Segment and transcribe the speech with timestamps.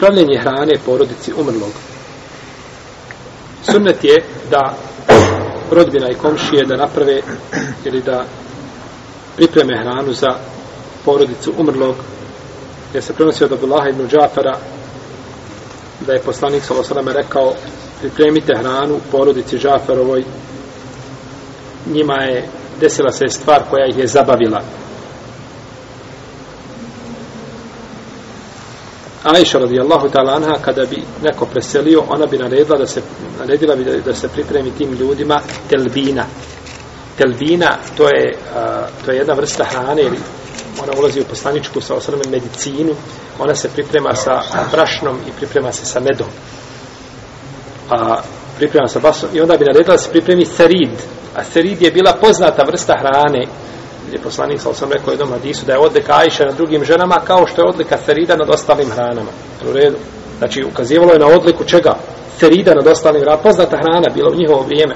[0.00, 1.72] pravljenje hrane porodici umrlog.
[3.62, 4.74] Sunnet je da
[5.70, 7.20] rodbina i komšije da naprave
[7.84, 8.24] ili da
[9.36, 10.34] pripreme hranu za
[11.04, 11.94] porodicu umrlog
[12.94, 14.58] jer se prenosi od Abdullaha ibn Džafara
[16.06, 17.12] da je poslanik s.a.v.
[17.12, 17.54] rekao
[18.00, 20.24] pripremite hranu porodici Džafarovoj
[21.86, 22.48] njima je
[22.80, 24.62] desila se stvar koja ih je zabavila
[29.24, 33.02] Aisha radijallahu ta'ala anha kada bi neko preselio ona bi naredila da se
[33.38, 36.24] naredila bi da, da se pripremi tim ljudima telbina.
[37.18, 40.18] Telbina to je a, to je jedna vrsta hrane ili
[40.82, 42.94] ona ulazi u poslaničku sa osnovnom medicinu
[43.38, 46.28] ona se priprema sa brašnom i priprema se sa medom.
[47.90, 48.20] A
[48.56, 50.96] priprema sa basom i onda bi naredila da se pripremi serid.
[51.36, 53.46] A serid je bila poznata vrsta hrane
[54.12, 57.46] je poslanik sam sam rekao jednom hadisu da je odlika Ajša na drugim ženama kao
[57.46, 59.30] što je odlika Ferida nad ostalim hranama.
[59.68, 59.96] U redu.
[60.38, 61.96] Znači, ukazivalo je na odliku čega?
[62.38, 63.42] Ferida nad ostalim hranama.
[63.42, 64.94] Poznata hrana bila u njihovo vrijeme.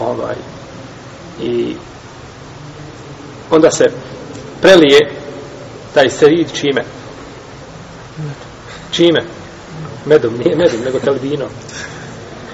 [0.00, 0.34] Ovaj.
[1.42, 1.76] I
[3.50, 3.84] onda se
[4.62, 5.10] prelije
[5.94, 6.84] taj serid čime?
[8.92, 9.20] Čime?
[10.06, 11.48] Medom, nije medom, nego telbinom.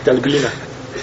[0.04, 0.48] Telbina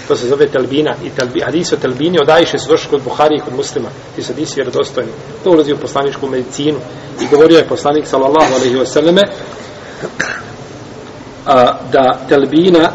[0.08, 3.36] to se zove telbina i telbi, hadis o telbini od Ajše su došli kod Buhari
[3.36, 3.88] i kod muslima.
[4.16, 5.10] Ti su hadisi vjerodostojni.
[5.44, 6.78] To ulazi u poslaničku medicinu.
[7.20, 9.22] I govorio je poslanik sallallahu alaihi wa sallame
[11.46, 12.90] a, da telbina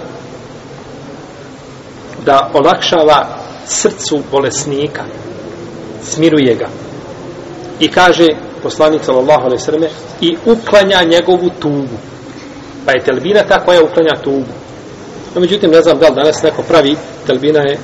[2.25, 3.27] da olakšava
[3.67, 5.03] srcu bolesnika.
[6.03, 6.67] Smiruje ga.
[7.80, 8.27] I kaže
[8.64, 9.89] poslanik sallallahu alaihi wa sallame
[10.22, 11.97] i uklanja njegovu tugu.
[12.86, 14.59] Pa je telbina ta koja uklanja tugu.
[15.36, 16.96] No, međutim, ne znam da li danas neko pravi,
[17.28, 17.80] telbina je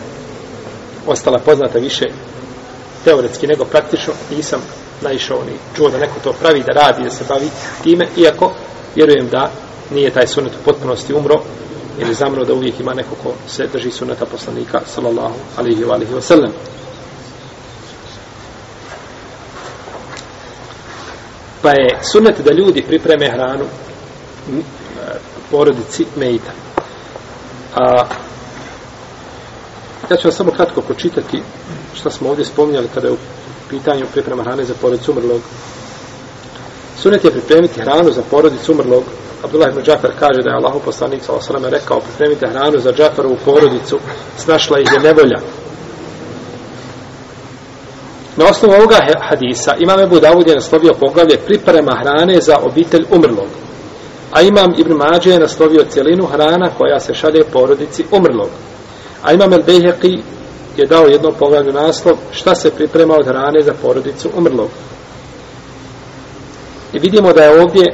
[1.08, 2.06] ostala poznata više
[3.04, 4.62] teoretski nego praktično, nisam
[5.02, 7.50] naišao ni čuo da neko to pravi, da radi, da se bavi
[7.84, 8.52] time, iako
[8.96, 9.52] vjerujem da
[9.92, 11.42] nije taj sunet u potpunosti umro,
[12.00, 16.14] ili zamro da uvijek ima neko ko se drži suneta poslanika, sallallahu alihi wa alihi
[16.14, 16.52] wa sallam.
[21.62, 24.62] Pa je sunet da ljudi pripreme hranu e,
[25.52, 26.52] porodici Mejta.
[27.76, 28.06] A,
[30.10, 31.42] ja ću vam samo kratko pročitati
[31.96, 33.18] šta smo ovdje spominjali kada je u
[33.70, 35.42] pitanju priprema hrane za porodicu umrlog.
[36.98, 39.04] Sunet je pripremiti hranu za porodicu umrlog.
[39.44, 43.38] Abdullah ibn Džafar kaže da je Allahu poslanik sa osrame rekao pripremite hranu za Džafarovu
[43.46, 44.00] porodicu,
[44.38, 45.40] snašla ih je nevolja.
[48.38, 48.98] Na osnovu ovoga
[49.30, 53.65] hadisa imam Ebu Davud je naslovio poglavlje priprema hrane za obitelj umrlog.
[54.36, 58.50] A imam Ibn Mađe je naslovio cijelinu hrana koja se šalje porodici umrlog.
[59.24, 60.20] A imam El Beheqi
[60.78, 64.70] je dao jedno poglavlju naslov šta se priprema od hrane za porodicu umrlog.
[66.94, 67.94] I vidimo da je ovdje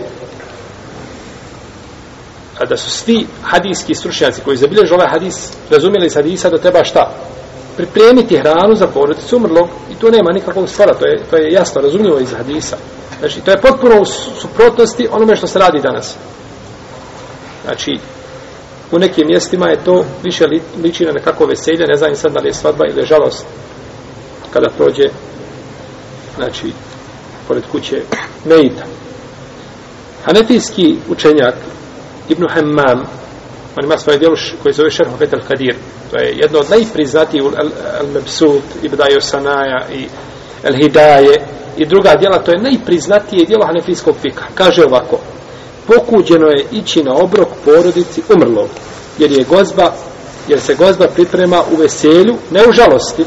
[2.59, 6.83] a da su svi hadijski stručnjaci koji zabilježu ovaj hadis razumijeli iz hadisa da treba
[6.83, 7.11] šta?
[7.77, 11.81] Pripremiti hranu za porodicu umrlog i tu nema nikakvog spora, to je, to je jasno
[11.81, 12.77] razumljivo iz hadisa.
[13.21, 14.05] Znači, to je potpuno u
[14.41, 16.15] suprotnosti onome što se radi danas.
[17.65, 17.91] Znači,
[18.91, 22.39] u nekim mjestima je to više li, liči na nekako veselje, ne znam sad da
[22.39, 23.45] li je svadba ili je žalost
[24.53, 25.09] kada prođe
[26.35, 26.71] znači,
[27.47, 28.01] pored kuće
[28.45, 28.85] Meita.
[30.25, 31.55] Hanefijski učenjak
[32.29, 32.99] Ibn Hammam
[33.77, 35.75] on ima svoje djelo koje zove Šerhu Betel Kadir
[36.11, 40.05] to je jedno od najpriznatijih Al-Mebsut, Ibdajo Sanaja i
[40.63, 41.41] El-Hidaje
[41.77, 44.43] i druga djela, to je najpriznatije djelo hanefijskog fika.
[44.55, 45.19] Kaže ovako,
[45.87, 48.69] pokuđeno je ići na obrok porodici umrlog,
[49.17, 49.93] jer je gozba,
[50.47, 53.25] jer se gozba priprema u veselju, ne u žalosti.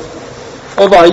[0.76, 1.10] Ovaj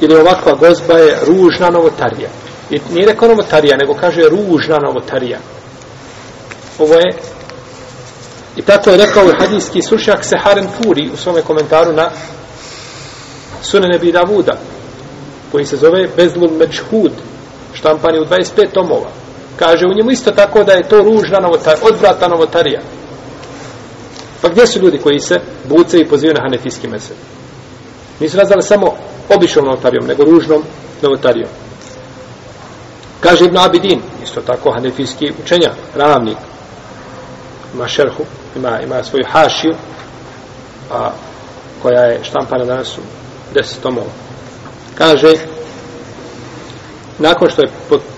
[0.00, 2.28] ili ovakva gozba je ružna novotarija.
[2.70, 5.38] I nije rekao novotarija, nego kaže ružna novotarija.
[6.78, 7.16] Ovo je
[8.56, 12.10] i tako je rekao hadijski sušak Seharen Furi u svome komentaru na
[13.62, 14.58] Sunene Bidavuda
[15.52, 17.12] koji se zove Bezlun Mečhud,
[17.72, 19.10] štampan je u 25 tomova.
[19.56, 22.80] Kaže u njemu isto tako da je to ružna novotarija, odvrata novotarija.
[24.42, 27.16] Pa gdje su ljudi koji se buce i pozivaju na hanefijski mesel?
[28.20, 28.86] Nisu nazvali samo
[29.36, 30.62] običnom novotarijom, nego ružnom
[31.02, 31.48] novotarijom.
[33.20, 36.36] Kaže Ibn Abidin, isto tako hanefijski učenja, ravnik,
[37.74, 38.24] ima šerhu,
[38.56, 39.74] ima, ima svoju hašiju,
[40.92, 41.10] a,
[41.82, 43.00] koja je štampana danas u
[43.54, 44.29] deset tomova
[44.94, 45.32] kaže
[47.18, 47.70] nakon što je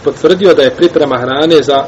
[0.04, 1.84] potvrdio da je priprema hrane za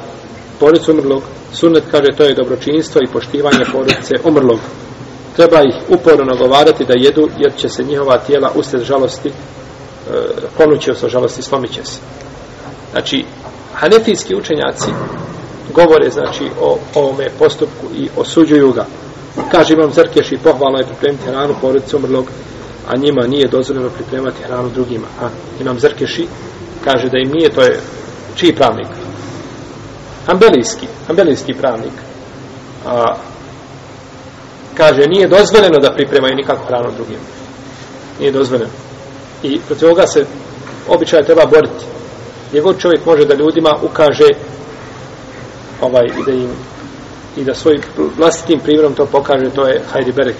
[0.60, 1.22] porodicu umrlog
[1.52, 4.58] sunet kaže to je dobročinstvo i poštivanje porodice umrlog
[5.36, 9.32] treba ih uporno nagovarati da jedu jer će se njihova tijela usred žalosti e,
[10.58, 11.98] ponuće se žalosti slomit će se
[12.92, 13.25] znači
[13.75, 14.90] Hanefijski učenjaci
[15.75, 18.87] govore znači o ovome postupku i osuđuju ga.
[19.50, 22.26] Kaže imam Zrkeš i pohvalno je pripremiti hranu porodicu umrlog,
[22.86, 25.06] a njima nije dozvoljeno pripremati hranu drugima.
[25.20, 25.28] A
[25.60, 26.26] imam Zrkeši
[26.84, 27.81] kaže da im nije, to je
[28.34, 28.86] čiji pravnik?
[30.26, 31.92] Ambelijski, ambelijski pravnik.
[32.86, 33.14] A,
[34.76, 37.19] kaže, nije dozvoljeno da pripremaju nikako hranu drugim.
[38.20, 38.70] Nije dozvoljeno.
[39.42, 40.26] I protiv ovoga se
[40.88, 41.84] običaj treba boriti.
[42.48, 44.28] Gdje god čovjek može da ljudima ukaže
[45.80, 46.50] ovaj, i da im
[47.37, 47.78] i da svoj
[48.16, 50.37] vlastitim primjerom to pokaže, to je hajdi berek.